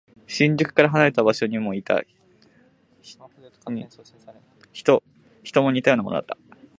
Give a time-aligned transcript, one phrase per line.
[0.25, 2.01] 新宿から離れた場所にいた
[3.03, 3.19] 人
[5.61, 6.35] も似たようなものだった。